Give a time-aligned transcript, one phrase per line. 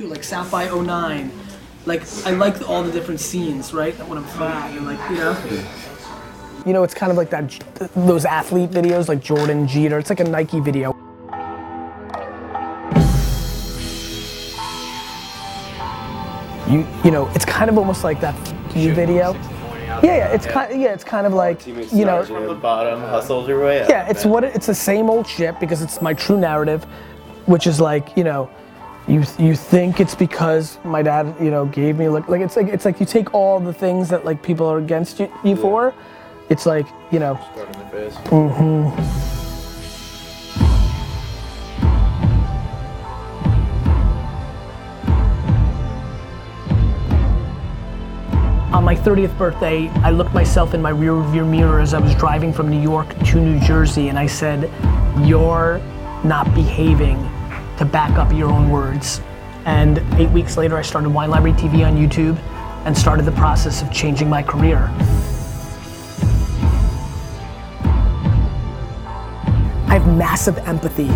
[0.00, 1.30] too, like South by 09.
[1.86, 3.94] Like I like all the different scenes, right?
[4.08, 5.64] When I'm fat and like you know.
[6.66, 7.48] You know, it's kind of like that
[7.94, 9.98] those athlete videos, like Jordan Jeter.
[9.98, 10.92] It's like a Nike video.
[16.68, 18.36] You you know, it's kind of almost like that
[18.76, 19.32] you video.
[20.02, 23.48] Yeah, yeah, it's kind yeah, it's kind of like you know, from the bottom, hustled
[23.48, 23.88] your way up.
[23.88, 26.84] yeah, it's what it, it's the same old shit because it's my true narrative,
[27.46, 28.48] which is like you know,
[29.08, 32.68] you you think it's because my dad you know gave me like like it's like
[32.68, 35.94] it's like you take all the things that like people are against you, you for,
[36.48, 37.34] it's like you know.
[37.52, 38.14] Start in the face.
[38.28, 39.40] Mm-hmm.
[48.74, 52.14] On my 30th birthday, I looked myself in my rear view mirror as I was
[52.14, 54.70] driving from New York to New Jersey, and I said,
[55.26, 55.80] You're
[56.24, 57.18] not behaving
[57.80, 59.22] to back up your own words.
[59.64, 62.38] And eight weeks later, I started Wine Library TV on YouTube
[62.84, 64.92] and started the process of changing my career.
[69.86, 71.10] I have massive empathy.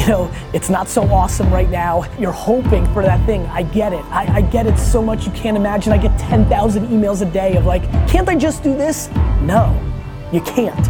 [0.00, 2.04] You know, it's not so awesome right now.
[2.18, 3.44] You're hoping for that thing.
[3.46, 4.04] I get it.
[4.06, 5.92] I, I get it so much you can't imagine.
[5.92, 9.10] I get 10,000 emails a day of like, can't I just do this?
[9.42, 9.78] No,
[10.32, 10.88] you can't.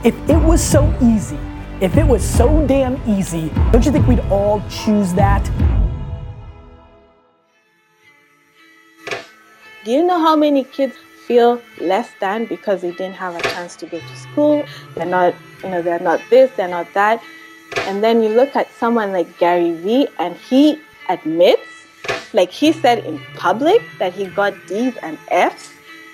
[0.06, 1.38] if it was so easy,
[1.80, 5.42] if it was so damn easy, don't you think we'd all choose that?
[9.84, 10.94] Do you know how many kids
[11.26, 14.62] feel less than because they didn't have a chance to go to school?
[14.94, 17.22] They're not, you know, they're not this, they're not that.
[17.86, 21.62] And then you look at someone like Gary Vee and he admits,
[22.34, 25.72] like he said in public, that he got D's and F's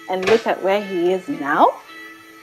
[0.09, 1.73] and look at where he is now.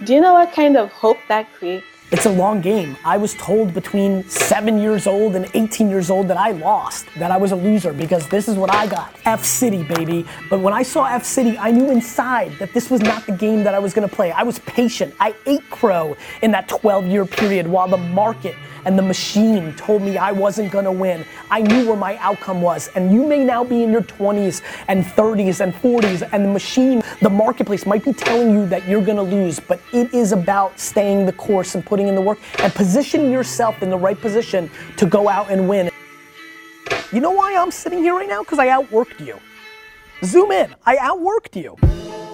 [0.03, 1.85] Do you know what kind of hope that creates?
[2.11, 2.95] It's a long game.
[3.03, 7.31] I was told between seven years old and 18 years old that I lost, that
[7.31, 9.15] I was a loser because this is what I got.
[9.25, 10.25] F City, baby.
[10.49, 13.63] But when I saw F City, I knew inside that this was not the game
[13.63, 14.31] that I was gonna play.
[14.31, 15.15] I was patient.
[15.19, 18.55] I ate crow in that 12 year period while the market
[18.85, 21.25] and the machine told me I wasn't gonna win.
[21.49, 22.89] I knew where my outcome was.
[22.95, 27.01] And you may now be in your 20s and 30s and 40s, and the machine,
[27.22, 31.25] the marketplace might be telling you that you're gonna lose, but it is about staying
[31.25, 35.06] the course and putting in the work and position yourself in the right position to
[35.06, 35.90] go out and win.
[37.12, 38.41] You know why I'm sitting here right now?
[38.41, 39.40] Because I outworked you.
[40.24, 41.78] Zoom in, I outworked you.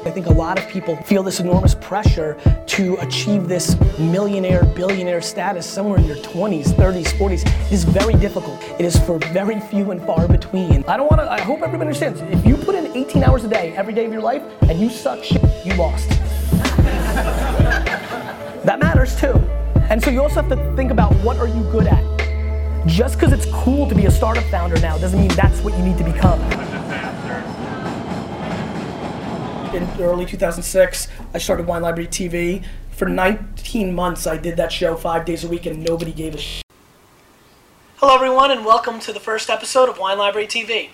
[0.05, 2.37] I think a lot of people feel this enormous pressure
[2.67, 7.45] to achieve this millionaire, billionaire status somewhere in your 20s, 30s, 40s.
[7.45, 8.63] It is very difficult.
[8.79, 10.85] It is for very few and far between.
[10.87, 12.21] I don't want to, I hope everybody understands.
[12.21, 14.89] If you put in 18 hours a day, every day of your life, and you
[14.89, 16.09] suck shit, you lost.
[18.69, 19.33] That matters too.
[19.89, 22.05] And so you also have to think about what are you good at.
[22.85, 25.83] Just because it's cool to be a startup founder now doesn't mean that's what you
[25.83, 26.39] need to become
[29.73, 32.63] in early 2006, I started Wine Library TV.
[32.91, 36.37] For 19 months, I did that show five days a week, and nobody gave a
[36.37, 36.61] sh.
[37.97, 40.89] Hello, everyone, and welcome to the first episode of Wine Library TV.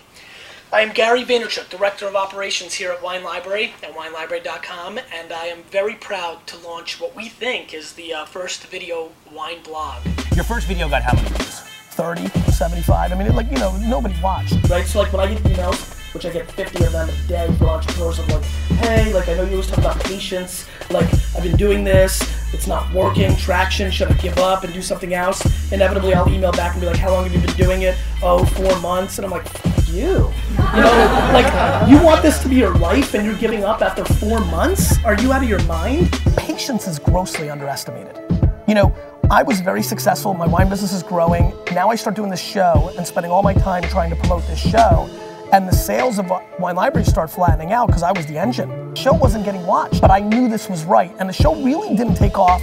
[0.73, 5.45] I am Gary Vaynerchuk, Director of Operations here at Wine Library at winelibrary.com, and I
[5.45, 10.03] am very proud to launch what we think is the uh, first video wine blog.
[10.35, 11.59] Your first video got how many views?
[11.91, 13.11] 30, 75.
[13.11, 14.55] I mean, it, like, you know, nobody watched.
[14.67, 14.85] Right?
[14.85, 17.69] So, like, when I get emails, which I get 50 of them a day for
[17.69, 20.67] entrepreneurs, I'm like, hey, like, I know you always talk about patience.
[20.89, 22.21] Like, I've been doing this,
[22.53, 25.71] it's not working, traction, should I give up and do something else?
[25.71, 27.95] Inevitably, I'll email back and be like, how long have you been doing it?
[28.21, 29.19] Oh, four months.
[29.19, 30.31] And I'm like, Fuck you.
[30.75, 34.03] You know, like, you want this to be your life and you're giving up after
[34.05, 35.03] four months?
[35.05, 36.11] Are you out of your mind?
[36.35, 38.19] Patience is grossly underestimated.
[38.67, 38.95] You know,
[39.31, 40.33] I was very successful.
[40.33, 41.53] My wine business is growing.
[41.71, 44.59] Now I start doing this show and spending all my time trying to promote this
[44.59, 45.09] show.
[45.53, 46.29] And the sales of
[46.59, 48.93] Wine Library start flattening out because I was the engine.
[48.93, 51.15] The show wasn't getting watched, but I knew this was right.
[51.19, 52.61] And the show really didn't take off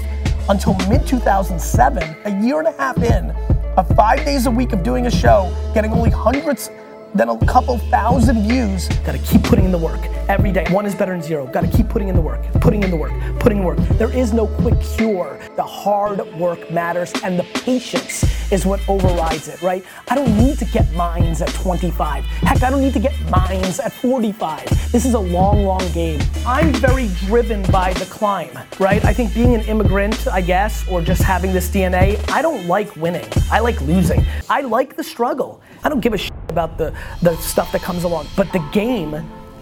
[0.48, 3.30] until mid 2007, a year and a half in,
[3.76, 6.70] of five days a week of doing a show, getting only hundreds
[7.14, 8.88] then a couple thousand views.
[9.04, 10.66] Gotta keep putting in the work every day.
[10.70, 11.46] One is better than zero.
[11.46, 13.78] Gotta keep putting in the work, putting in the work, putting in the work.
[13.98, 15.38] There is no quick cure.
[15.56, 19.84] The hard work matters and the patience is what overrides it, right?
[20.08, 22.24] I don't need to get mines at 25.
[22.24, 24.92] Heck, I don't need to get mines at 45.
[24.92, 26.20] This is a long, long game.
[26.46, 29.04] I'm very driven by the climb, right?
[29.04, 32.94] I think being an immigrant, I guess, or just having this DNA, I don't like
[32.96, 33.26] winning.
[33.50, 34.24] I like losing.
[34.48, 35.60] I like the struggle.
[35.84, 38.28] I don't give a shit about the, the stuff that comes along.
[38.36, 39.10] But the game,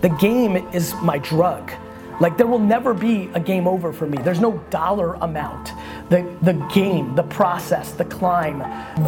[0.01, 1.73] the game is my drug.
[2.21, 4.19] Like there will never be a game over for me.
[4.19, 5.73] There's no dollar amount.
[6.11, 8.59] The the game, the process, the climb,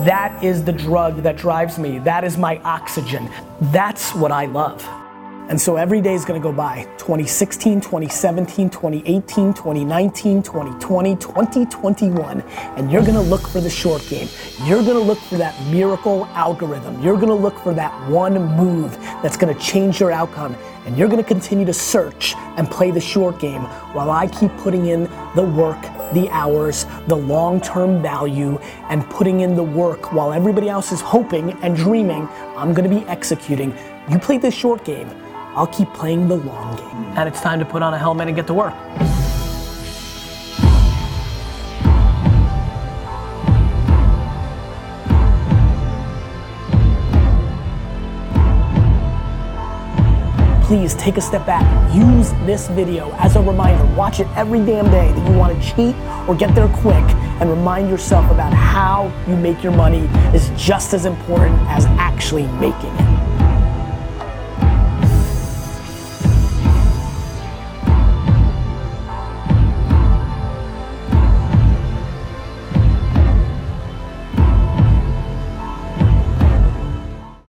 [0.07, 1.99] that is the drug that drives me.
[1.99, 3.29] That is my oxygen.
[3.61, 5.02] That's what I love.
[5.53, 12.41] And so every day is gonna go by 2016, 2017, 2018, 2019, 2020, 2021.
[12.41, 14.29] And you're gonna look for the short game.
[14.65, 17.03] You're gonna look for that miracle algorithm.
[17.03, 20.57] You're gonna look for that one move that's gonna change your outcome.
[20.87, 24.87] And you're gonna continue to search and play the short game while I keep putting
[24.87, 25.03] in
[25.37, 25.83] the work,
[26.15, 28.57] the hours, the long term value,
[28.89, 32.27] and putting in the work while everybody else is hoping and dreaming.
[32.57, 33.77] I'm gonna be executing.
[34.09, 35.11] You play the short game.
[35.55, 36.87] I'll keep playing the long game.
[37.17, 38.75] And it's time to put on a helmet and get to work.
[50.65, 51.63] Please take a step back.
[51.95, 53.85] Use this video as a reminder.
[53.95, 55.95] Watch it every damn day that you want to cheat
[56.27, 57.05] or get there quick
[57.43, 62.47] and remind yourself about how you make your money is just as important as actually
[62.53, 63.22] making it.